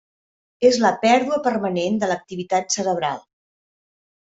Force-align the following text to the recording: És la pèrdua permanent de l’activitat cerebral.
És 0.69 0.79
la 0.83 0.91
pèrdua 1.03 1.37
permanent 1.49 2.01
de 2.05 2.11
l’activitat 2.13 2.77
cerebral. 2.79 3.23